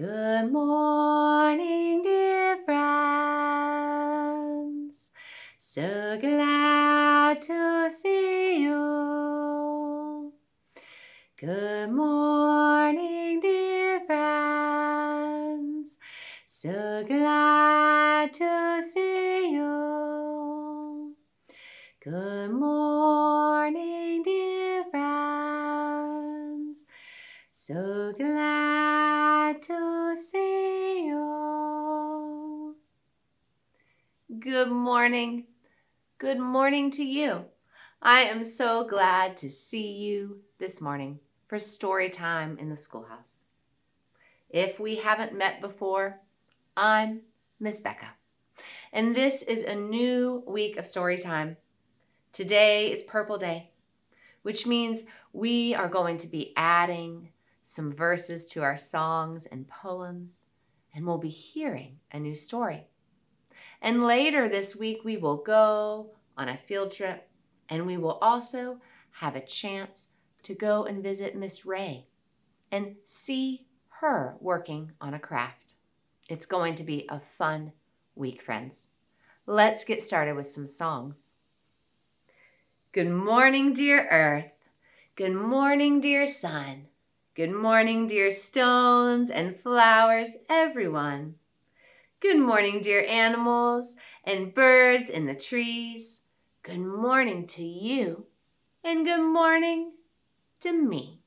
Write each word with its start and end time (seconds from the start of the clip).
Good 0.00 0.50
morning, 0.50 2.00
dear 2.02 2.56
friends. 2.64 3.84
So 5.58 6.16
glad 6.18 7.42
to 7.42 7.90
see 8.00 8.62
you. 8.62 10.32
Good 11.38 11.90
morning, 11.90 13.40
dear 13.40 14.00
friends. 14.06 15.90
So 16.48 17.04
glad 17.06 18.32
to 18.32 18.82
see 18.94 19.50
you. 19.52 21.14
Good 22.02 22.52
morning, 22.52 24.22
dear 24.22 24.84
friends. 24.90 26.78
So 27.52 28.14
glad 28.16 28.49
Good 34.50 34.72
morning. 34.72 35.44
Good 36.18 36.40
morning 36.40 36.90
to 36.92 37.04
you. 37.04 37.44
I 38.02 38.22
am 38.22 38.42
so 38.42 38.84
glad 38.84 39.36
to 39.36 39.48
see 39.48 39.92
you 39.92 40.40
this 40.58 40.80
morning 40.80 41.20
for 41.46 41.60
story 41.60 42.10
time 42.10 42.58
in 42.58 42.68
the 42.68 42.76
schoolhouse. 42.76 43.42
If 44.48 44.80
we 44.80 44.96
haven't 44.96 45.38
met 45.38 45.60
before, 45.60 46.18
I'm 46.76 47.20
Miss 47.60 47.78
Becca, 47.78 48.08
and 48.92 49.14
this 49.14 49.42
is 49.42 49.62
a 49.62 49.76
new 49.76 50.42
week 50.48 50.76
of 50.76 50.84
story 50.84 51.18
time. 51.18 51.56
Today 52.32 52.90
is 52.90 53.04
Purple 53.04 53.38
Day, 53.38 53.70
which 54.42 54.66
means 54.66 55.02
we 55.32 55.76
are 55.76 55.88
going 55.88 56.18
to 56.18 56.26
be 56.26 56.52
adding 56.56 57.28
some 57.64 57.92
verses 57.92 58.46
to 58.46 58.64
our 58.64 58.76
songs 58.76 59.46
and 59.46 59.68
poems, 59.68 60.32
and 60.92 61.06
we'll 61.06 61.18
be 61.18 61.28
hearing 61.28 62.00
a 62.10 62.18
new 62.18 62.34
story. 62.34 62.88
And 63.82 64.04
later 64.04 64.48
this 64.48 64.76
week, 64.76 65.04
we 65.04 65.16
will 65.16 65.36
go 65.36 66.10
on 66.36 66.48
a 66.48 66.58
field 66.58 66.92
trip, 66.92 67.28
and 67.68 67.86
we 67.86 67.96
will 67.96 68.18
also 68.20 68.80
have 69.20 69.34
a 69.34 69.44
chance 69.44 70.06
to 70.42 70.54
go 70.54 70.84
and 70.84 71.02
visit 71.02 71.36
Miss 71.36 71.64
Ray 71.64 72.06
and 72.70 72.96
see 73.06 73.66
her 74.00 74.36
working 74.40 74.92
on 75.00 75.14
a 75.14 75.18
craft. 75.18 75.74
It's 76.28 76.46
going 76.46 76.74
to 76.76 76.84
be 76.84 77.06
a 77.08 77.20
fun 77.20 77.72
week, 78.14 78.42
friends. 78.42 78.80
Let's 79.46 79.84
get 79.84 80.04
started 80.04 80.36
with 80.36 80.50
some 80.50 80.66
songs. 80.66 81.32
Good 82.92 83.10
morning, 83.10 83.72
dear 83.72 84.06
earth. 84.08 84.52
Good 85.16 85.34
morning, 85.34 86.00
dear 86.00 86.26
sun. 86.26 86.86
Good 87.34 87.52
morning, 87.52 88.06
dear 88.06 88.30
stones 88.30 89.30
and 89.30 89.58
flowers, 89.58 90.30
everyone. 90.48 91.34
Good 92.20 92.38
morning, 92.38 92.82
dear 92.82 93.02
animals 93.06 93.94
and 94.24 94.52
birds 94.52 95.08
in 95.08 95.24
the 95.24 95.34
trees. 95.34 96.20
Good 96.62 96.80
morning 96.80 97.46
to 97.46 97.62
you, 97.62 98.26
and 98.84 99.06
good 99.06 99.22
morning 99.22 99.92
to 100.60 100.70
me. 100.70 101.22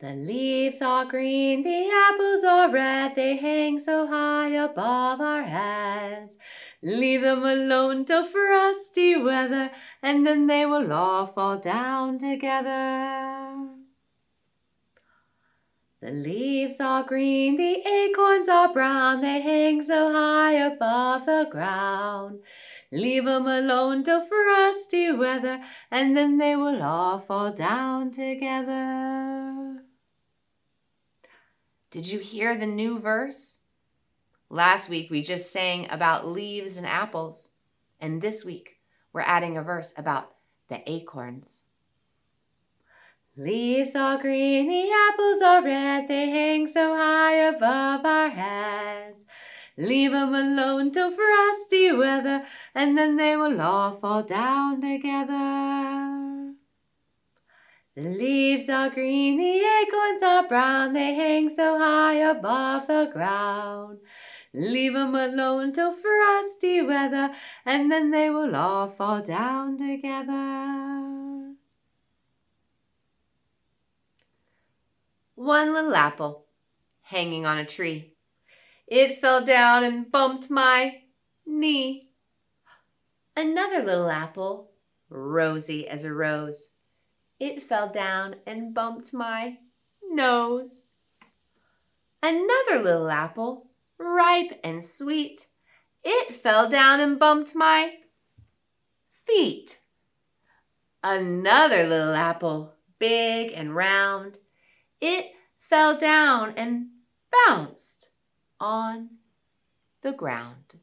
The 0.00 0.14
leaves 0.14 0.82
are 0.82 1.04
green, 1.04 1.62
the 1.62 1.90
apples 2.10 2.42
are 2.42 2.72
red, 2.72 3.14
they 3.14 3.36
hang 3.36 3.78
so 3.78 4.08
high 4.08 4.48
above 4.48 5.20
our 5.20 5.44
heads. 5.44 6.34
Leave 6.82 7.20
them 7.20 7.44
alone 7.44 8.04
till 8.04 8.26
frosty 8.26 9.16
weather, 9.16 9.70
and 10.02 10.26
then 10.26 10.48
they 10.48 10.66
will 10.66 10.92
all 10.92 11.28
fall 11.28 11.56
down 11.56 12.18
together. 12.18 13.79
The 16.00 16.12
leaves 16.12 16.80
are 16.80 17.04
green, 17.04 17.58
the 17.58 17.86
acorns 17.86 18.48
are 18.48 18.72
brown, 18.72 19.20
they 19.20 19.42
hang 19.42 19.82
so 19.82 20.10
high 20.10 20.54
above 20.54 21.26
the 21.26 21.46
ground. 21.50 22.40
Leave 22.90 23.26
them 23.26 23.46
alone 23.46 24.02
till 24.02 24.26
frosty 24.26 25.12
weather, 25.12 25.62
and 25.90 26.16
then 26.16 26.38
they 26.38 26.56
will 26.56 26.82
all 26.82 27.20
fall 27.20 27.52
down 27.52 28.10
together. 28.12 29.82
Did 31.90 32.06
you 32.06 32.18
hear 32.18 32.56
the 32.56 32.66
new 32.66 32.98
verse? 32.98 33.58
Last 34.48 34.88
week 34.88 35.10
we 35.10 35.22
just 35.22 35.52
sang 35.52 35.86
about 35.90 36.26
leaves 36.26 36.78
and 36.78 36.86
apples, 36.86 37.50
and 38.00 38.22
this 38.22 38.42
week 38.42 38.78
we're 39.12 39.20
adding 39.20 39.58
a 39.58 39.62
verse 39.62 39.92
about 39.98 40.32
the 40.68 40.80
acorns. 40.90 41.62
Leaves 43.42 43.96
are 43.96 44.18
green, 44.18 44.68
the 44.68 44.90
apples 45.08 45.40
are 45.40 45.64
red, 45.64 46.08
they 46.08 46.28
hang 46.28 46.70
so 46.70 46.94
high 46.94 47.36
above 47.36 48.04
our 48.04 48.28
heads. 48.28 49.24
Leave 49.78 50.12
'em 50.12 50.34
alone 50.34 50.90
till 50.90 51.10
frosty 51.10 51.90
weather, 51.90 52.44
and 52.74 52.98
then 52.98 53.16
they 53.16 53.34
will 53.38 53.58
all 53.62 53.98
fall 53.98 54.22
down 54.22 54.82
together. 54.82 56.52
The 57.96 58.10
leaves 58.10 58.68
are 58.68 58.90
green, 58.90 59.38
the 59.38 59.64
acorns 59.78 60.22
are 60.22 60.46
brown, 60.46 60.92
they 60.92 61.14
hang 61.14 61.48
so 61.48 61.78
high 61.78 62.16
above 62.16 62.88
the 62.88 63.08
ground. 63.10 64.00
Leave 64.52 64.94
'em 64.94 65.14
alone 65.14 65.72
till 65.72 65.94
frosty 65.94 66.82
weather, 66.82 67.30
and 67.64 67.90
then 67.90 68.10
they 68.10 68.28
will 68.28 68.54
all 68.54 68.88
fall 68.88 69.22
down 69.22 69.78
together. 69.78 71.49
One 75.40 75.72
little 75.72 75.94
apple 75.94 76.44
hanging 77.00 77.46
on 77.46 77.56
a 77.56 77.64
tree. 77.64 78.12
It 78.86 79.22
fell 79.22 79.42
down 79.42 79.84
and 79.84 80.12
bumped 80.12 80.50
my 80.50 80.98
knee. 81.46 82.10
Another 83.34 83.82
little 83.82 84.10
apple, 84.10 84.70
rosy 85.08 85.88
as 85.88 86.04
a 86.04 86.12
rose. 86.12 86.68
It 87.38 87.62
fell 87.62 87.90
down 87.90 88.36
and 88.46 88.74
bumped 88.74 89.14
my 89.14 89.56
nose. 90.10 90.82
Another 92.22 92.82
little 92.82 93.08
apple, 93.10 93.70
ripe 93.96 94.60
and 94.62 94.84
sweet. 94.84 95.46
It 96.04 96.36
fell 96.36 96.68
down 96.68 97.00
and 97.00 97.18
bumped 97.18 97.54
my 97.54 97.94
feet. 99.24 99.80
Another 101.02 101.88
little 101.88 102.14
apple, 102.14 102.74
big 102.98 103.52
and 103.54 103.74
round. 103.74 104.38
It 105.00 105.32
fell 105.58 105.98
down 105.98 106.54
and 106.56 106.88
bounced 107.46 108.10
on 108.58 109.10
the 110.02 110.12
ground. 110.12 110.76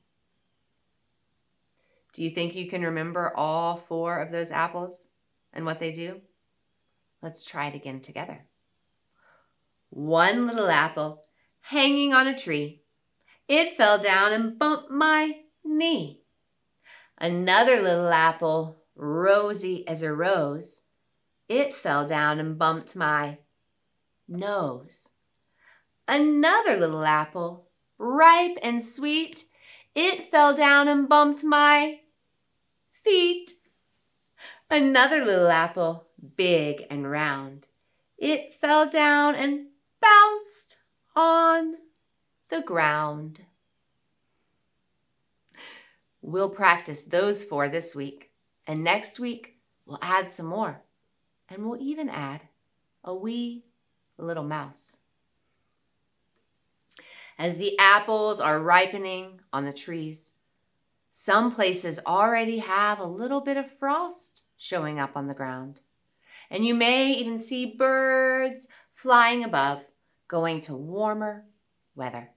Do 2.13 2.23
you 2.23 2.31
think 2.31 2.55
you 2.55 2.67
can 2.67 2.81
remember 2.81 3.31
all 3.35 3.77
four 3.77 4.19
of 4.19 4.31
those 4.31 4.49
apples 4.49 5.07
and 5.53 5.65
what 5.65 5.79
they 5.79 5.91
do? 5.91 6.21
Let's 7.21 7.43
try 7.43 7.67
it 7.67 7.75
again 7.75 8.01
together. 8.01 8.45
One 9.89 10.47
little 10.47 10.69
apple 10.69 11.23
hanging 11.61 12.13
on 12.13 12.27
a 12.27 12.37
tree. 12.37 12.81
It 13.47 13.77
fell 13.77 14.01
down 14.01 14.33
and 14.33 14.57
bumped 14.57 14.89
my 14.89 15.41
knee. 15.63 16.21
Another 17.19 17.81
little 17.81 18.09
apple, 18.09 18.83
rosy 18.95 19.87
as 19.87 20.01
a 20.01 20.13
rose, 20.13 20.81
it 21.47 21.75
fell 21.75 22.07
down 22.07 22.39
and 22.39 22.57
bumped 22.57 22.95
my 22.95 23.37
nose. 24.27 25.09
Another 26.07 26.77
little 26.77 27.03
apple, 27.03 27.67
ripe 27.97 28.57
and 28.61 28.83
sweet, 28.83 29.43
it 29.95 30.29
fell 30.31 30.55
down 30.55 30.87
and 30.87 31.09
bumped 31.09 31.43
my 31.43 31.99
feet. 33.03 33.53
Another 34.69 35.23
little 35.23 35.49
apple, 35.49 36.07
big 36.35 36.83
and 36.89 37.09
round, 37.09 37.67
it 38.17 38.53
fell 38.59 38.89
down 38.89 39.35
and 39.35 39.67
bounced 40.01 40.77
on 41.15 41.75
the 42.49 42.61
ground. 42.61 43.45
We'll 46.21 46.49
practice 46.49 47.03
those 47.03 47.43
four 47.43 47.69
this 47.69 47.95
week, 47.95 48.31
and 48.65 48.83
next 48.83 49.19
week 49.19 49.57
we'll 49.85 49.99
add 50.01 50.31
some 50.31 50.47
more, 50.47 50.81
and 51.47 51.65
we'll 51.65 51.81
even 51.81 52.09
add 52.09 52.41
a 53.03 53.15
wee 53.15 53.63
little 54.23 54.43
mouse. 54.43 54.97
As 57.37 57.57
the 57.57 57.77
apples 57.77 58.39
are 58.39 58.59
ripening 58.59 59.41
on 59.53 59.65
the 59.65 59.73
trees, 59.73 60.33
some 61.11 61.53
places 61.53 61.99
already 62.05 62.59
have 62.59 62.99
a 62.99 63.05
little 63.05 63.41
bit 63.41 63.57
of 63.57 63.71
frost 63.71 64.43
showing 64.57 64.99
up 64.99 65.15
on 65.15 65.27
the 65.27 65.33
ground. 65.33 65.81
And 66.49 66.65
you 66.65 66.73
may 66.73 67.11
even 67.13 67.39
see 67.39 67.75
birds 67.77 68.67
flying 68.93 69.43
above, 69.43 69.83
going 70.27 70.61
to 70.61 70.75
warmer 70.75 71.45
weather. 71.95 72.31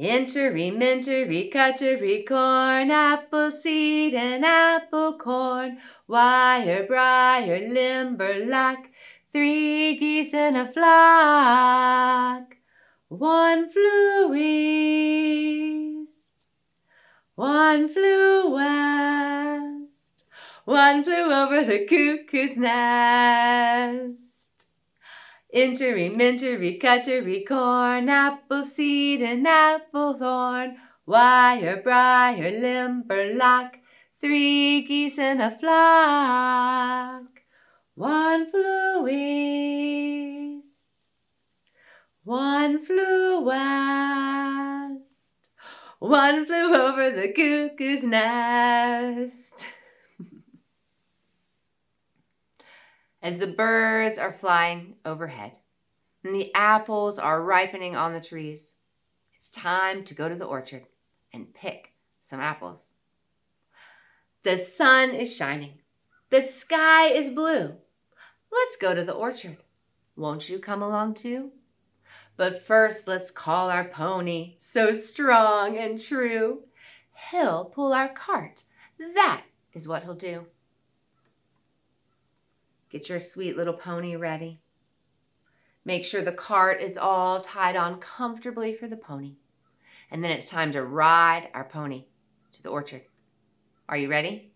Entery, 0.00 0.70
mintery, 0.70 1.50
cuttery, 1.50 2.22
corn, 2.22 2.88
apple 2.88 3.50
seed 3.50 4.14
and 4.14 4.44
apple 4.44 5.18
corn, 5.18 5.78
wire, 6.06 6.86
briar, 6.86 7.58
limberlock, 7.58 8.86
three 9.32 9.98
geese 9.98 10.32
in 10.32 10.54
a 10.54 10.72
flock. 10.72 12.54
One 13.08 13.72
flew 13.72 14.36
east, 14.36 16.32
one 17.34 17.88
flew 17.92 18.52
west, 18.54 20.24
one 20.64 21.02
flew 21.02 21.32
over 21.32 21.64
the 21.64 21.84
cuckoo's 21.88 22.56
nest. 22.56 24.27
Intery, 25.50 26.10
mintery, 26.10 26.78
cuttery, 26.78 27.42
corn, 27.42 28.10
apple 28.10 28.64
seed, 28.64 29.22
and 29.22 29.48
apple 29.48 30.18
thorn, 30.18 30.76
wire, 31.06 31.80
briar, 31.82 32.50
limberlock, 32.50 33.78
three 34.20 34.84
geese 34.84 35.16
in 35.16 35.40
a 35.40 35.58
flock. 35.58 37.24
One 37.94 38.50
flew 38.50 39.08
east, 39.08 40.92
one 42.24 42.84
flew 42.84 43.40
west, 43.40 45.00
one 45.98 46.44
flew 46.44 46.74
over 46.74 47.10
the 47.10 47.32
cuckoo's 47.32 48.04
nest. 48.04 49.66
As 53.20 53.38
the 53.38 53.48
birds 53.48 54.18
are 54.18 54.32
flying 54.32 54.94
overhead 55.04 55.52
and 56.22 56.34
the 56.34 56.54
apples 56.54 57.18
are 57.18 57.42
ripening 57.42 57.96
on 57.96 58.12
the 58.12 58.20
trees, 58.20 58.74
it's 59.34 59.50
time 59.50 60.04
to 60.04 60.14
go 60.14 60.28
to 60.28 60.36
the 60.36 60.44
orchard 60.44 60.84
and 61.32 61.52
pick 61.52 61.92
some 62.22 62.40
apples. 62.40 62.80
The 64.44 64.56
sun 64.56 65.10
is 65.10 65.34
shining. 65.34 65.80
The 66.30 66.42
sky 66.42 67.08
is 67.08 67.30
blue. 67.30 67.74
Let's 68.52 68.76
go 68.80 68.94
to 68.94 69.04
the 69.04 69.14
orchard. 69.14 69.58
Won't 70.16 70.48
you 70.48 70.58
come 70.58 70.82
along 70.82 71.14
too? 71.14 71.50
But 72.36 72.64
first, 72.64 73.08
let's 73.08 73.32
call 73.32 73.68
our 73.68 73.84
pony, 73.84 74.56
so 74.60 74.92
strong 74.92 75.76
and 75.76 76.00
true. 76.00 76.60
He'll 77.30 77.64
pull 77.64 77.92
our 77.92 78.08
cart. 78.08 78.62
That 78.98 79.42
is 79.74 79.88
what 79.88 80.04
he'll 80.04 80.14
do. 80.14 80.46
Get 82.90 83.08
your 83.08 83.20
sweet 83.20 83.56
little 83.56 83.74
pony 83.74 84.16
ready. 84.16 84.60
Make 85.84 86.04
sure 86.04 86.22
the 86.22 86.32
cart 86.32 86.80
is 86.80 86.96
all 86.96 87.40
tied 87.40 87.76
on 87.76 88.00
comfortably 88.00 88.74
for 88.74 88.88
the 88.88 88.96
pony. 88.96 89.36
And 90.10 90.24
then 90.24 90.30
it's 90.30 90.48
time 90.48 90.72
to 90.72 90.82
ride 90.82 91.48
our 91.54 91.64
pony 91.64 92.04
to 92.52 92.62
the 92.62 92.70
orchard. 92.70 93.02
Are 93.88 93.96
you 93.96 94.08
ready? 94.08 94.52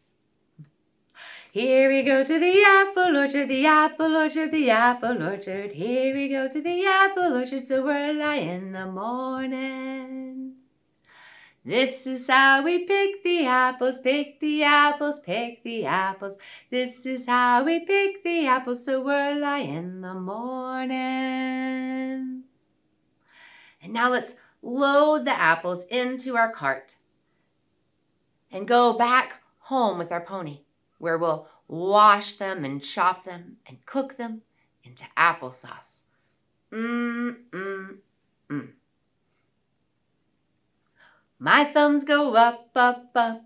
Here 1.53 1.91
we 1.91 2.03
go 2.03 2.25
to 2.25 2.39
the 2.39 2.63
apple 2.63 3.15
orchard, 3.15 3.49
the 3.49 3.67
apple 3.67 4.17
orchard, 4.17 4.53
the 4.53 4.71
apple 4.71 5.23
orchard. 5.23 5.73
Here 5.73 6.15
we 6.15 6.31
go 6.31 6.49
to 6.49 6.63
the 6.63 6.87
apple 6.87 7.37
orchard, 7.37 7.67
so 7.67 7.87
early 7.87 8.49
in 8.49 8.73
the 8.73 8.87
morning. 8.87 10.55
This 11.65 12.09
is 12.09 12.27
how 12.27 12.65
we 12.65 12.81
pick 12.87 13.23
the 13.23 13.47
apples, 13.47 14.01
pick 14.01 14.41
the 14.41 14.65
apples, 14.65 15.21
pick 15.21 15.63
the 15.63 15.87
apples. 15.87 16.35
This 16.71 17.07
is 17.07 17.27
how 17.27 17.65
we 17.65 17.79
pick 17.85 18.25
the 18.25 18.49
apples, 18.49 18.85
so 18.85 19.09
early 19.09 19.69
in 19.69 20.01
the 20.01 20.15
morning. 20.15 20.99
And 23.81 23.93
now 23.93 24.11
let's 24.11 24.35
load 24.61 25.25
the 25.25 25.31
apples 25.31 25.85
into 25.89 26.37
our 26.37 26.51
cart 26.51 26.97
and 28.51 28.67
go 28.67 28.95
back 28.95 29.35
home 29.59 29.99
with 29.99 30.11
our 30.11 30.21
pony 30.21 30.63
where 30.99 31.17
we'll 31.17 31.47
wash 31.69 32.35
them 32.35 32.65
and 32.65 32.83
chop 32.83 33.25
them 33.25 33.59
and 33.67 33.87
cook 33.87 34.17
them 34.17 34.43
into 34.83 35.05
applesauce. 35.17 36.01
Mmm, 36.73 37.37
mmm, 37.53 37.99
mmm. 38.51 38.69
My 41.43 41.65
thumbs 41.65 42.05
go 42.05 42.35
up, 42.35 42.71
up, 42.77 43.11
up. 43.17 43.43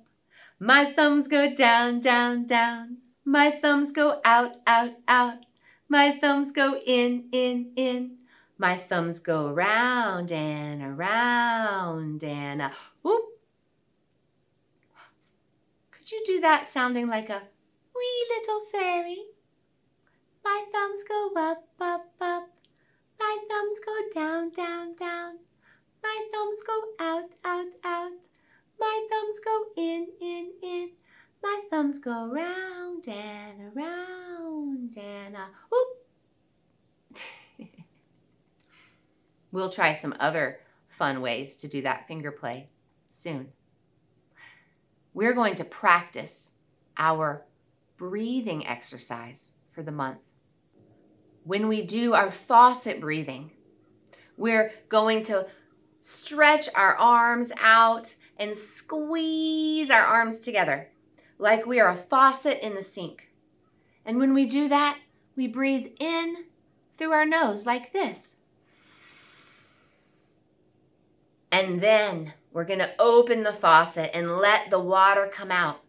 My 0.60 0.92
thumbs 0.92 1.28
go 1.28 1.54
down, 1.54 2.02
down, 2.02 2.46
down. 2.46 2.98
My 3.24 3.58
thumbs 3.62 3.90
go 3.90 4.20
out, 4.22 4.56
out, 4.66 4.90
out. 5.08 5.46
My 5.88 6.18
thumbs 6.20 6.52
go 6.52 6.78
in, 6.84 7.30
in, 7.32 7.72
in. 7.74 8.18
My 8.58 8.76
thumbs 8.76 9.18
go 9.18 9.46
around 9.46 10.30
and 10.30 10.82
around 10.82 12.22
and 12.22 12.60
a 12.60 12.72
whoop, 13.00 13.24
could 15.90 16.12
you 16.12 16.22
do 16.26 16.38
that 16.42 16.68
sounding 16.68 17.08
like 17.08 17.30
a 17.30 17.44
wee 17.94 18.26
little 18.28 18.66
fairy? 18.70 19.24
My 20.44 20.66
thumbs 20.70 21.02
go 21.02 21.30
up, 21.34 21.64
up, 21.80 22.10
up. 22.20 22.50
My 23.18 23.38
thumbs 23.48 23.80
go 23.80 23.96
down, 24.12 24.50
down, 24.50 24.94
down. 24.96 25.38
My 26.06 26.28
thumbs 26.32 26.62
go 26.64 26.80
out, 27.00 27.30
out, 27.44 27.72
out. 27.84 28.12
My 28.78 29.06
thumbs 29.10 29.40
go 29.44 29.64
in, 29.76 30.06
in, 30.20 30.52
in. 30.62 30.90
My 31.42 31.62
thumbs 31.68 31.98
go 31.98 32.30
round 32.32 33.08
and 33.08 33.76
around 33.76 34.96
and 34.96 35.36
whoop. 35.68 37.18
we'll 39.50 39.70
try 39.70 39.92
some 39.92 40.14
other 40.20 40.60
fun 40.88 41.20
ways 41.20 41.56
to 41.56 41.66
do 41.68 41.82
that 41.82 42.06
finger 42.06 42.30
play 42.30 42.68
soon 43.08 43.48
we're 45.16 45.32
going 45.32 45.54
to 45.54 45.64
practice 45.64 46.50
our 46.98 47.42
breathing 47.96 48.66
exercise 48.66 49.52
for 49.72 49.82
the 49.82 49.90
month. 49.90 50.18
When 51.42 51.68
we 51.68 51.86
do 51.86 52.12
our 52.12 52.30
faucet 52.30 53.00
breathing, 53.00 53.50
we're 54.36 54.72
going 54.90 55.22
to 55.24 55.46
stretch 56.06 56.68
our 56.76 56.94
arms 56.94 57.50
out 57.60 58.14
and 58.38 58.56
squeeze 58.56 59.90
our 59.90 60.04
arms 60.04 60.38
together 60.38 60.88
like 61.36 61.66
we 61.66 61.80
are 61.80 61.90
a 61.90 61.96
faucet 61.96 62.64
in 62.64 62.76
the 62.76 62.82
sink. 62.82 63.28
And 64.04 64.18
when 64.18 64.32
we 64.32 64.46
do 64.46 64.68
that, 64.68 64.98
we 65.34 65.48
breathe 65.48 65.88
in 65.98 66.44
through 66.96 67.10
our 67.10 67.26
nose 67.26 67.66
like 67.66 67.92
this. 67.92 68.36
And 71.50 71.80
then 71.80 72.34
we're 72.52 72.64
going 72.64 72.78
to 72.78 72.94
open 73.00 73.42
the 73.42 73.52
faucet 73.52 74.12
and 74.14 74.38
let 74.38 74.70
the 74.70 74.78
water 74.78 75.28
come 75.32 75.50
out 75.50 75.80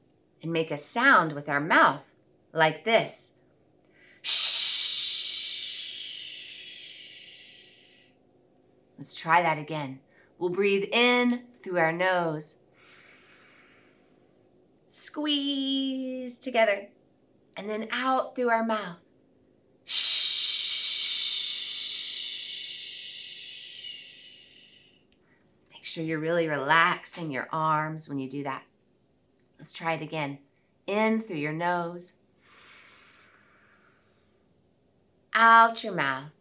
and 0.41 0.51
make 0.51 0.71
a 0.71 0.79
sound 0.79 1.33
with 1.33 1.47
our 1.47 1.61
mouth 1.61 2.01
like 2.53 2.85
this. 2.85 3.29
Shh. 4.23 4.57
Let's 8.97 9.13
try 9.13 9.43
that 9.43 9.59
again. 9.59 9.99
We'll 10.39 10.49
breathe 10.49 10.89
in 10.91 11.43
through 11.63 11.79
our 11.79 11.91
nose, 11.91 12.57
squeeze 14.87 16.37
together, 16.37 16.87
and 17.55 17.69
then 17.69 17.87
out 17.91 18.35
through 18.35 18.49
our 18.49 18.63
mouth. 18.63 18.97
Shh. 19.85 20.27
sure 25.97 26.03
you're 26.03 26.19
really 26.19 26.47
relaxing 26.47 27.31
your 27.31 27.47
arms 27.51 28.07
when 28.07 28.19
you 28.19 28.29
do 28.29 28.43
that. 28.43 28.61
Let's 29.57 29.73
try 29.73 29.93
it 29.93 30.03
again. 30.03 30.37
In 30.85 31.21
through 31.21 31.37
your 31.37 31.53
nose, 31.53 32.13
out 35.33 35.83
your 35.83 35.93
mouth. 35.93 36.36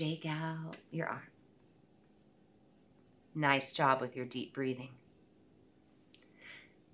Shake 0.00 0.24
out 0.24 0.78
your 0.90 1.08
arms. 1.08 1.26
Nice 3.34 3.70
job 3.70 4.00
with 4.00 4.16
your 4.16 4.24
deep 4.24 4.54
breathing. 4.54 4.92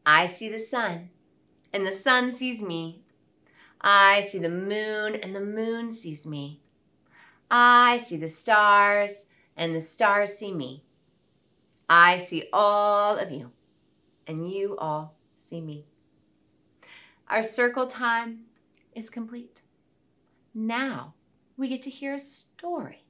I 0.04 0.26
see 0.26 0.48
the 0.48 0.58
sun, 0.58 1.10
and 1.72 1.86
the 1.86 1.92
sun 1.92 2.32
sees 2.32 2.60
me, 2.60 3.02
I 3.80 4.22
see 4.22 4.40
the 4.40 4.48
moon, 4.48 5.14
and 5.14 5.36
the 5.36 5.40
moon 5.40 5.92
sees 5.92 6.26
me. 6.26 6.62
I 7.48 7.98
see 7.98 8.16
the 8.16 8.26
stars, 8.26 9.26
and 9.56 9.72
the 9.72 9.80
stars 9.80 10.34
see 10.36 10.52
me. 10.52 10.82
I 11.88 12.18
see 12.18 12.48
all 12.52 13.18
of 13.18 13.30
you, 13.30 13.52
and 14.26 14.50
you 14.50 14.76
all 14.78 15.14
see 15.36 15.60
me. 15.60 15.86
Our 17.28 17.44
circle 17.44 17.86
time 17.86 18.46
is 18.96 19.08
complete. 19.08 19.62
Now 20.52 21.14
we 21.56 21.68
get 21.68 21.82
to 21.82 21.90
hear 21.90 22.14
a 22.14 22.18
story. 22.18 23.04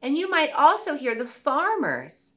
And 0.00 0.16
you 0.16 0.28
might 0.28 0.52
also 0.52 0.96
hear 0.96 1.14
the 1.14 1.26
farmers. 1.26 2.32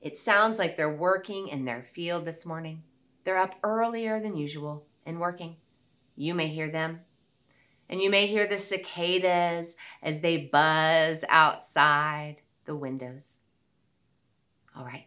It 0.00 0.16
sounds 0.16 0.58
like 0.58 0.76
they're 0.76 0.94
working 0.94 1.48
in 1.48 1.64
their 1.64 1.84
field 1.92 2.24
this 2.24 2.46
morning. 2.46 2.84
They're 3.24 3.38
up 3.38 3.56
earlier 3.62 4.20
than 4.20 4.36
usual 4.36 4.86
and 5.04 5.20
working. 5.20 5.56
You 6.16 6.34
may 6.34 6.48
hear 6.48 6.70
them. 6.70 7.00
And 7.88 8.00
you 8.00 8.08
may 8.08 8.28
hear 8.28 8.46
the 8.46 8.58
cicadas 8.58 9.74
as 10.02 10.20
they 10.20 10.36
buzz 10.36 11.24
outside 11.28 12.36
the 12.64 12.76
windows. 12.76 13.34
All 14.76 14.84
right, 14.84 15.06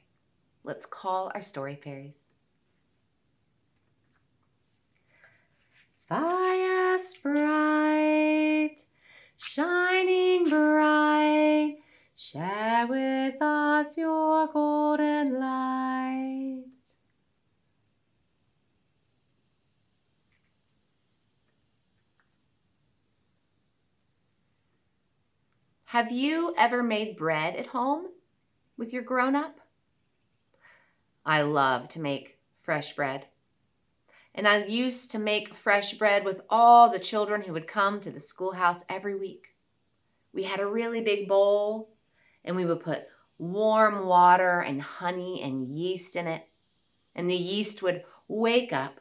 let's 0.65 0.85
call 0.85 1.31
our 1.33 1.41
story 1.41 1.79
fairies. 1.81 2.22
Highest 6.15 7.23
bright, 7.23 8.75
shining 9.37 10.47
bright, 10.47 11.77
share 12.15 12.85
with 12.87 13.41
us 13.41 13.97
your 13.97 14.47
golden 14.47 15.39
light. 15.39 16.65
Have 25.85 26.11
you 26.11 26.53
ever 26.57 26.83
made 26.83 27.17
bread 27.17 27.55
at 27.55 27.67
home 27.67 28.05
with 28.77 28.93
your 28.93 29.03
grown 29.03 29.35
up? 29.35 29.59
I 31.25 31.41
love 31.43 31.87
to 31.89 31.99
make 31.99 32.37
fresh 32.61 32.95
bread. 32.95 33.27
And 34.35 34.47
I 34.47 34.65
used 34.65 35.11
to 35.11 35.19
make 35.19 35.55
fresh 35.55 35.93
bread 35.93 36.25
with 36.25 36.41
all 36.49 36.89
the 36.89 36.99
children 36.99 37.41
who 37.43 37.53
would 37.53 37.67
come 37.67 38.01
to 38.01 38.11
the 38.11 38.19
schoolhouse 38.19 38.81
every 38.89 39.15
week. 39.15 39.55
We 40.33 40.43
had 40.43 40.59
a 40.59 40.65
really 40.65 41.01
big 41.01 41.27
bowl, 41.27 41.89
and 42.43 42.55
we 42.55 42.65
would 42.65 42.79
put 42.79 43.03
warm 43.37 44.07
water 44.07 44.59
and 44.61 44.81
honey 44.81 45.41
and 45.43 45.67
yeast 45.67 46.15
in 46.15 46.25
it. 46.25 46.47
And 47.15 47.29
the 47.29 47.35
yeast 47.35 47.83
would 47.83 48.03
wake 48.27 48.73
up, 48.73 48.99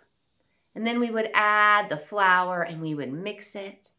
and 0.75 0.87
then 0.87 1.01
we 1.01 1.11
would 1.11 1.31
add 1.33 1.89
the 1.89 1.97
flour 1.97 2.63
and 2.63 2.83
we 2.83 2.95
would 2.95 3.13
mix 3.13 3.55
it. 3.55 3.91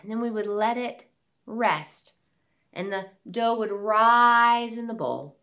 And 0.00 0.10
then 0.10 0.20
we 0.20 0.30
would 0.30 0.46
let 0.46 0.76
it 0.76 1.04
rest, 1.46 2.14
and 2.72 2.92
the 2.92 3.06
dough 3.30 3.58
would 3.58 3.70
rise 3.70 4.76
in 4.76 4.86
the 4.88 4.94
bowl. 4.94 5.36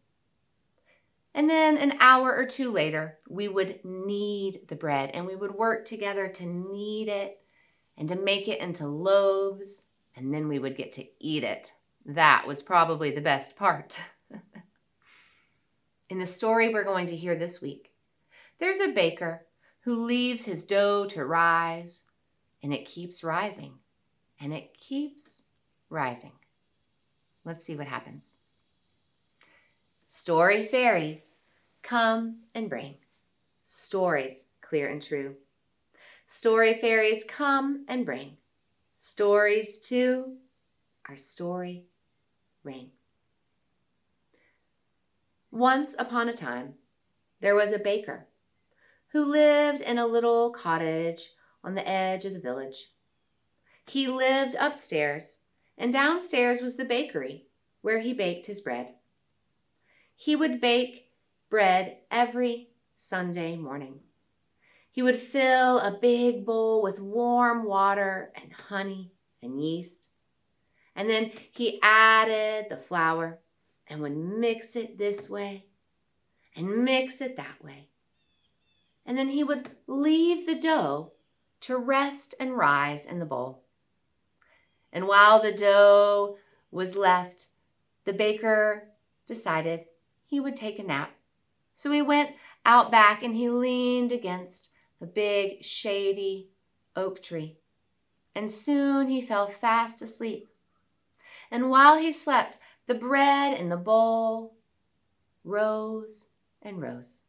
And 1.38 1.48
then 1.48 1.77
an 1.77 1.98
hour 2.00 2.36
or 2.36 2.48
two 2.48 2.72
later, 2.72 3.20
we 3.29 3.48
would 3.48 3.86
knead 3.86 4.62
the 4.70 4.75
bread 4.75 5.12
and 5.13 5.27
we 5.27 5.36
would 5.36 5.53
work 5.53 5.86
together 5.86 6.27
to 6.29 6.46
knead 6.48 7.10
it 7.10 7.39
and 7.96 8.10
to 8.10 8.15
make 8.15 8.48
it 8.48 8.60
into 8.60 8.88
loaves, 8.88 9.84
and 10.15 10.34
then 10.34 10.48
we 10.48 10.58
would 10.58 10.75
get 10.75 10.94
to 10.94 11.06
eat 11.20 11.44
it. 11.44 11.74
That 12.08 12.48
was 12.48 12.63
probably 12.63 13.12
the 13.12 13.22
best 13.22 13.56
part. 13.56 14.00
In 16.10 16.17
the 16.17 16.25
story 16.25 16.74
we're 16.74 16.84
going 16.84 17.06
to 17.06 17.15
hear 17.15 17.36
this 17.36 17.62
week, 17.62 17.91
there's 18.60 18.79
a 18.79 18.88
baker 18.88 19.46
who 19.82 20.06
leaves 20.06 20.44
his 20.44 20.63
dough 20.63 21.06
to 21.12 21.24
rise, 21.24 22.06
and 22.63 22.74
it 22.74 22.88
keeps 22.88 23.24
rising, 23.24 23.75
and 24.41 24.53
it 24.53 24.75
keeps 24.79 25.44
rising. 25.91 26.34
Let's 27.46 27.63
see 27.63 27.75
what 27.75 27.86
happens. 27.86 28.37
Story 30.10 30.66
fairies 30.66 31.36
come 31.84 32.38
and 32.56 32.70
bring 32.70 32.96
stories 33.66 34.46
clear 34.62 34.88
and 34.88 35.04
true. 35.04 35.36
Story 36.28 36.80
fairies 36.80 37.26
come 37.28 37.84
and 37.90 38.06
bring 38.06 38.38
stories 38.94 39.78
to 39.80 40.38
our 41.10 41.18
story 41.18 41.84
ring. 42.64 42.92
Once 45.52 45.94
upon 46.00 46.30
a 46.30 46.34
time, 46.34 46.76
there 47.42 47.56
was 47.56 47.74
a 47.74 47.80
baker 47.80 48.28
who 49.10 49.26
lived 49.26 49.82
in 49.82 49.98
a 49.98 50.08
little 50.08 50.52
cottage 50.52 51.32
on 51.66 51.76
the 51.76 51.88
edge 51.88 52.24
of 52.24 52.32
the 52.32 52.40
village. 52.40 52.92
He 53.86 54.08
lived 54.08 54.56
upstairs 54.58 55.40
and 55.78 55.92
downstairs 55.92 56.62
was 56.62 56.78
the 56.78 56.86
bakery 56.86 57.48
where 57.82 58.00
he 58.00 58.14
baked 58.14 58.48
his 58.48 58.62
bread. 58.62 58.94
He 60.19 60.36
would 60.36 60.59
bake 60.59 61.12
bread 61.47 62.00
every 62.09 62.69
Sunday 62.97 63.55
morning. 63.55 64.00
He 64.91 65.03
would 65.03 65.21
fill 65.21 65.79
a 65.79 65.97
big 66.01 66.43
bowl 66.43 66.81
with 66.81 67.00
warm 67.00 67.63
water 67.63 68.33
and 68.36 68.51
honey 68.51 69.12
and 69.43 69.62
yeast. 69.62 70.09
And 70.95 71.07
then 71.07 71.31
he 71.51 71.79
added 71.83 72.65
the 72.67 72.77
flour 72.77 73.38
and 73.86 74.01
would 74.01 74.17
mix 74.17 74.75
it 74.75 74.97
this 74.97 75.29
way 75.29 75.65
and 76.55 76.83
mix 76.83 77.21
it 77.21 77.38
that 77.38 77.63
way. 77.63 77.89
And 79.05 79.15
then 79.15 79.29
he 79.29 79.43
would 79.43 79.69
leave 79.86 80.47
the 80.47 80.59
dough 80.59 81.13
to 81.62 81.77
rest 81.77 82.33
and 82.39 82.57
rise 82.57 83.05
in 83.05 83.19
the 83.19 83.25
bowl. 83.25 83.62
And 84.91 85.07
while 85.07 85.43
the 85.43 85.53
dough 85.53 86.38
was 86.71 86.95
left, 86.95 87.47
the 88.05 88.13
baker 88.13 88.89
decided 89.27 89.86
he 90.27 90.39
would 90.39 90.55
take 90.55 90.77
a 90.77 90.84
nap. 90.84 91.12
So 91.74 91.89
he 91.91 92.01
went 92.01 92.31
out 92.65 92.91
back 92.91 93.24
and 93.24 93.34
he 93.34 93.50
leaned 93.50 94.12
against 94.12 94.69
a 95.01 95.05
big, 95.05 95.63
shady 95.63 96.50
oak 96.96 97.24
tree. 97.24 97.57
And 98.36 98.51
soon 98.51 99.10
he 99.10 99.22
fell 99.22 99.50
fast 99.50 100.01
asleep. 100.01 100.50
And 101.50 101.69
while 101.69 101.98
he 101.98 102.12
slept, 102.12 102.60
the 102.88 102.93
bread 102.93 103.60
in 103.60 103.69
the 103.69 103.77
bowl 103.77 104.57
rose 105.43 106.27
and 106.62 106.81
rose. 106.81 107.22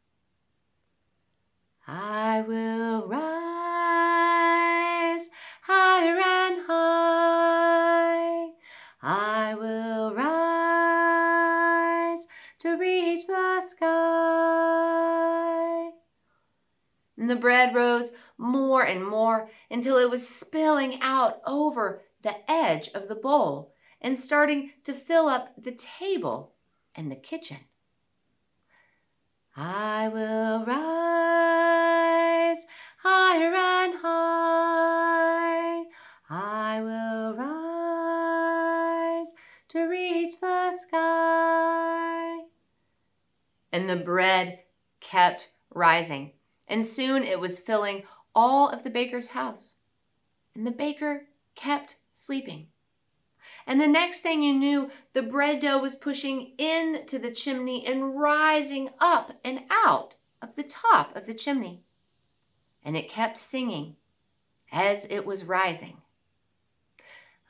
I 1.87 2.41
will 2.41 3.07
rise 3.07 3.69
higher 5.61 6.17
and 6.17 6.65
high. 6.67 8.08
The 17.29 17.35
bread 17.35 17.75
rose 17.75 18.09
more 18.39 18.81
and 18.81 19.05
more 19.05 19.51
until 19.69 19.99
it 19.99 20.09
was 20.09 20.27
spilling 20.27 20.99
out 20.99 21.41
over 21.45 22.01
the 22.23 22.33
edge 22.49 22.89
of 22.95 23.07
the 23.07 23.13
bowl 23.13 23.75
and 24.01 24.17
starting 24.17 24.71
to 24.83 24.93
fill 24.93 25.29
up 25.29 25.53
the 25.55 25.73
table 25.73 26.55
and 26.95 27.11
the 27.11 27.15
kitchen. 27.15 27.59
I 29.55 30.07
will 30.07 30.65
rise 30.65 32.57
higher 33.03 33.53
and 33.53 33.93
high. 34.01 35.83
I 36.31 36.81
will 36.81 37.35
rise 37.35 39.27
to 39.67 39.83
reach 39.83 40.39
the 40.39 40.79
sky. 40.79 42.39
And 43.71 43.87
the 43.87 43.97
bread 43.97 44.63
kept 44.99 45.51
rising, 45.69 46.33
and 46.69 46.85
soon 46.85 47.23
it 47.23 47.39
was 47.39 47.59
filling 47.59 48.03
all 48.35 48.69
of 48.69 48.83
the 48.83 48.89
baker's 48.89 49.29
house. 49.29 49.75
And 50.55 50.65
the 50.65 50.71
baker 50.71 51.23
kept 51.55 51.95
sleeping. 52.15 52.67
And 53.65 53.81
the 53.81 53.87
next 53.87 54.21
thing 54.21 54.41
you 54.41 54.53
knew, 54.53 54.89
the 55.13 55.21
bread 55.21 55.59
dough 55.59 55.79
was 55.79 55.95
pushing 55.95 56.53
into 56.57 57.19
the 57.19 57.31
chimney 57.31 57.85
and 57.85 58.19
rising 58.19 58.89
up 58.99 59.33
and 59.43 59.61
out 59.69 60.15
of 60.41 60.55
the 60.55 60.63
top 60.63 61.15
of 61.15 61.25
the 61.25 61.33
chimney. 61.33 61.83
And 62.83 62.95
it 62.95 63.11
kept 63.11 63.37
singing 63.37 63.95
as 64.71 65.05
it 65.09 65.25
was 65.25 65.43
rising. 65.43 65.97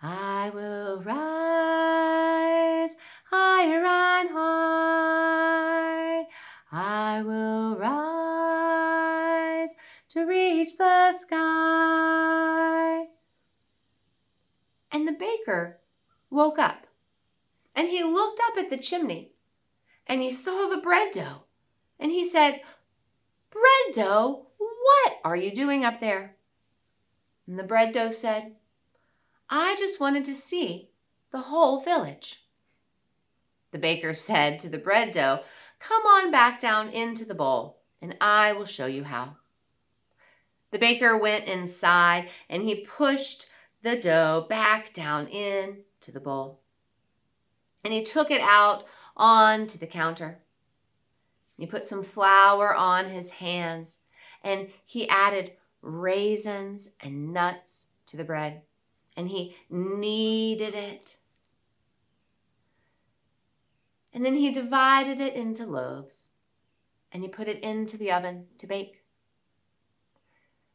I 0.01 0.49
will 0.53 1.03
rise 1.03 2.91
higher 3.29 3.85
and 3.85 4.29
high. 4.31 6.23
I 6.71 7.21
will 7.21 7.75
rise 7.77 8.98
to 10.09 10.25
reach 10.25 10.77
the 10.77 11.13
sky. 11.19 13.05
And 14.91 15.07
the 15.07 15.11
baker 15.11 15.79
woke 16.29 16.57
up 16.57 16.87
and 17.75 17.87
he 17.87 18.03
looked 18.03 18.41
up 18.47 18.57
at 18.57 18.69
the 18.69 18.77
chimney 18.77 19.33
and 20.07 20.21
he 20.21 20.31
saw 20.31 20.67
the 20.67 20.81
bread 20.81 21.11
dough 21.13 21.43
and 21.99 22.11
he 22.11 22.27
said, 22.27 22.61
Bread 23.51 23.95
dough, 23.95 24.47
what 24.57 25.19
are 25.23 25.35
you 25.35 25.53
doing 25.53 25.85
up 25.85 25.99
there? 25.99 26.35
And 27.47 27.59
the 27.59 27.63
bread 27.63 27.93
dough 27.93 28.11
said, 28.11 28.55
I 29.49 29.75
just 29.77 29.99
wanted 29.99 30.25
to 30.25 30.33
see 30.33 30.89
the 31.31 31.39
whole 31.39 31.81
village. 31.81 32.43
The 33.71 33.79
baker 33.79 34.13
said 34.13 34.59
to 34.59 34.69
the 34.69 34.77
bread 34.77 35.11
dough, 35.11 35.41
Come 35.79 36.05
on 36.05 36.31
back 36.31 36.59
down 36.59 36.89
into 36.89 37.25
the 37.25 37.35
bowl, 37.35 37.81
and 38.01 38.15
I 38.19 38.53
will 38.53 38.65
show 38.65 38.87
you 38.87 39.03
how. 39.03 39.37
The 40.71 40.79
baker 40.79 41.17
went 41.17 41.45
inside 41.45 42.29
and 42.49 42.63
he 42.63 42.85
pushed 42.85 43.47
the 43.81 43.99
dough 43.99 44.45
back 44.49 44.93
down 44.93 45.27
in 45.27 45.79
to 46.01 46.11
the 46.11 46.19
bowl. 46.19 46.61
And 47.83 47.93
he 47.93 48.03
took 48.03 48.29
it 48.29 48.41
out 48.41 48.85
onto 49.15 49.77
the 49.77 49.87
counter. 49.87 50.39
He 51.57 51.65
put 51.65 51.87
some 51.87 52.03
flour 52.03 52.73
on 52.73 53.09
his 53.09 53.31
hands 53.31 53.97
and 54.43 54.69
he 54.85 55.09
added 55.09 55.53
raisins 55.81 56.89
and 57.01 57.33
nuts 57.33 57.87
to 58.07 58.17
the 58.17 58.23
bread 58.23 58.61
and 59.15 59.27
he 59.29 59.55
kneaded 59.69 60.73
it. 60.73 61.17
And 64.13 64.25
then 64.25 64.35
he 64.35 64.51
divided 64.51 65.19
it 65.19 65.35
into 65.35 65.65
loaves 65.65 66.29
and 67.11 67.23
he 67.23 67.29
put 67.29 67.47
it 67.47 67.61
into 67.61 67.97
the 67.97 68.11
oven 68.11 68.47
to 68.57 68.67
bake. 68.67 68.98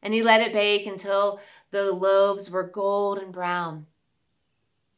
And 0.05 0.13
he 0.13 0.23
let 0.23 0.43
it 0.43 0.53
bake 0.53 0.87
until 0.87 1.41
the 1.71 1.91
loaves 1.91 2.51
were 2.51 2.63
golden 2.63 3.33
brown. 3.33 3.87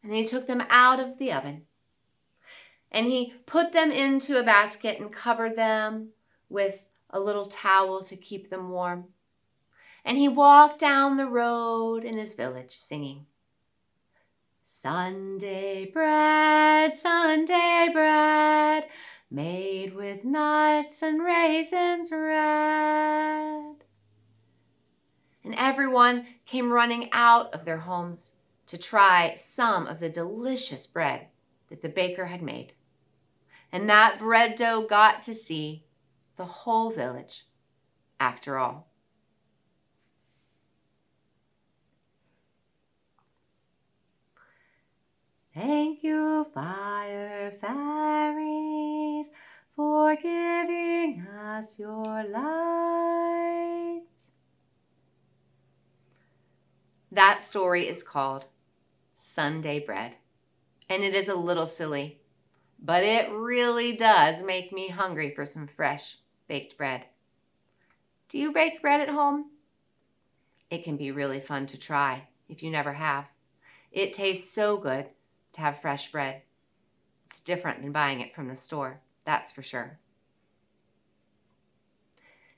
And 0.02 0.12
he 0.12 0.26
took 0.26 0.48
them 0.48 0.64
out 0.68 0.98
of 0.98 1.18
the 1.18 1.32
oven. 1.32 1.62
And 2.90 3.06
he 3.06 3.34
put 3.46 3.72
them 3.72 3.92
into 3.92 4.38
a 4.38 4.44
basket 4.44 5.00
and 5.00 5.12
covered 5.12 5.56
them 5.56 6.08
with 6.48 6.82
a 7.10 7.20
little 7.20 7.46
towel 7.46 8.02
to 8.02 8.16
keep 8.16 8.50
them 8.50 8.70
warm. 8.70 9.06
And 10.04 10.18
he 10.18 10.28
walked 10.28 10.80
down 10.80 11.16
the 11.16 11.26
road 11.26 12.04
in 12.04 12.18
his 12.18 12.34
village 12.34 12.72
singing. 12.72 13.26
Sunday 14.66 15.86
bread, 15.86 16.96
Sunday 16.96 17.90
bread, 17.92 18.84
made 19.30 19.94
with 19.94 20.24
nuts 20.24 21.02
and 21.02 21.22
raisins 21.22 22.10
red. 22.12 23.85
And 25.46 25.54
everyone 25.56 26.26
came 26.44 26.72
running 26.72 27.08
out 27.12 27.54
of 27.54 27.64
their 27.64 27.78
homes 27.78 28.32
to 28.66 28.76
try 28.76 29.36
some 29.36 29.86
of 29.86 30.00
the 30.00 30.08
delicious 30.08 30.88
bread 30.88 31.28
that 31.70 31.82
the 31.82 31.88
baker 31.88 32.26
had 32.26 32.42
made. 32.42 32.72
And 33.70 33.88
that 33.88 34.18
bread 34.18 34.56
dough 34.56 34.84
got 34.90 35.22
to 35.22 35.36
see 35.36 35.84
the 36.36 36.46
whole 36.46 36.90
village 36.90 37.46
after 38.18 38.58
all. 38.58 38.88
Thank 45.54 46.02
you, 46.02 46.44
fire 46.52 47.52
fairies, 47.60 49.30
for 49.76 50.16
giving 50.16 51.24
us 51.40 51.78
your 51.78 52.24
light. 52.24 54.15
That 57.16 57.42
story 57.42 57.88
is 57.88 58.02
called 58.02 58.44
Sunday 59.14 59.80
Bread, 59.80 60.16
and 60.86 61.02
it 61.02 61.14
is 61.14 61.30
a 61.30 61.34
little 61.34 61.66
silly, 61.66 62.20
but 62.78 63.04
it 63.04 63.32
really 63.32 63.96
does 63.96 64.42
make 64.42 64.70
me 64.70 64.88
hungry 64.88 65.34
for 65.34 65.46
some 65.46 65.66
fresh 65.66 66.18
baked 66.46 66.76
bread. 66.76 67.04
Do 68.28 68.38
you 68.38 68.52
bake 68.52 68.82
bread 68.82 69.00
at 69.00 69.08
home? 69.08 69.46
It 70.68 70.84
can 70.84 70.98
be 70.98 71.10
really 71.10 71.40
fun 71.40 71.64
to 71.68 71.78
try 71.78 72.24
if 72.50 72.62
you 72.62 72.70
never 72.70 72.92
have. 72.92 73.24
It 73.90 74.12
tastes 74.12 74.52
so 74.52 74.76
good 74.76 75.06
to 75.54 75.62
have 75.62 75.80
fresh 75.80 76.12
bread. 76.12 76.42
It's 77.24 77.40
different 77.40 77.80
than 77.80 77.92
buying 77.92 78.20
it 78.20 78.34
from 78.34 78.48
the 78.48 78.56
store, 78.56 79.00
that's 79.24 79.50
for 79.50 79.62
sure. 79.62 80.00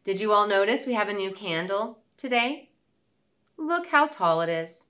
Did 0.03 0.19
you 0.19 0.33
all 0.33 0.49
notice 0.49 0.85
we 0.85 0.95
have 0.95 1.09
a 1.09 1.15
new 1.15 1.31
candle 1.31 2.01
today? 2.17 2.68
Look 3.59 3.89
how 3.89 4.07
tall 4.07 4.41
it 4.41 4.49
is. 4.49 4.85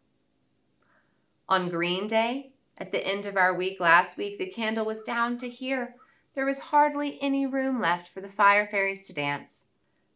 On 1.48 1.70
Green 1.70 2.06
Day, 2.06 2.52
at 2.76 2.92
the 2.92 3.04
end 3.04 3.24
of 3.24 3.36
our 3.36 3.54
week 3.54 3.80
last 3.80 4.18
week, 4.18 4.38
the 4.38 4.46
candle 4.46 4.84
was 4.84 5.02
down 5.02 5.38
to 5.38 5.48
here. 5.48 5.96
There 6.34 6.44
was 6.44 6.60
hardly 6.60 7.18
any 7.22 7.46
room 7.46 7.80
left 7.80 8.10
for 8.10 8.20
the 8.20 8.28
fire 8.28 8.68
fairies 8.70 9.06
to 9.06 9.14
dance. 9.14 9.64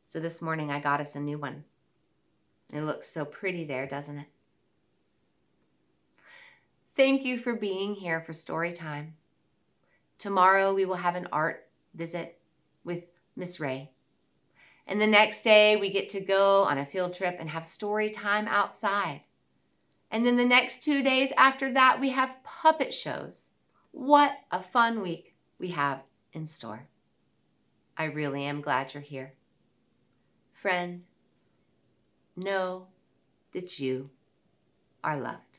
So 0.06 0.20
this 0.20 0.42
morning 0.42 0.70
I 0.70 0.78
got 0.78 1.00
us 1.00 1.16
a 1.16 1.20
new 1.20 1.38
one. 1.38 1.64
It 2.72 2.82
looks 2.82 3.08
so 3.08 3.24
pretty 3.24 3.64
there, 3.64 3.86
doesn't 3.86 4.18
it? 4.18 4.28
Thank 6.94 7.24
you 7.24 7.38
for 7.38 7.56
being 7.56 7.94
here 7.94 8.20
for 8.20 8.34
story 8.34 8.74
time. 8.74 9.14
Tomorrow 10.18 10.74
we 10.74 10.84
will 10.84 10.96
have 10.96 11.16
an 11.16 11.26
art 11.32 11.68
visit 11.94 12.38
with 12.84 13.04
Miss 13.34 13.58
Ray. 13.58 13.90
And 14.86 15.00
the 15.00 15.06
next 15.06 15.42
day 15.42 15.76
we 15.76 15.90
get 15.90 16.08
to 16.10 16.20
go 16.20 16.62
on 16.62 16.78
a 16.78 16.86
field 16.86 17.14
trip 17.14 17.36
and 17.38 17.50
have 17.50 17.64
story 17.64 18.10
time 18.10 18.48
outside. 18.48 19.22
And 20.10 20.26
then 20.26 20.36
the 20.36 20.44
next 20.44 20.82
two 20.82 21.02
days 21.02 21.32
after 21.36 21.72
that 21.72 22.00
we 22.00 22.10
have 22.10 22.42
puppet 22.44 22.92
shows. 22.92 23.50
What 23.92 24.32
a 24.50 24.62
fun 24.62 25.00
week 25.00 25.34
we 25.58 25.70
have 25.70 26.00
in 26.32 26.46
store. 26.46 26.88
I 27.96 28.04
really 28.04 28.44
am 28.44 28.60
glad 28.60 28.94
you're 28.94 29.02
here. 29.02 29.34
Friends, 30.52 31.02
know 32.36 32.86
that 33.52 33.78
you 33.78 34.10
are 35.04 35.18
loved. 35.18 35.51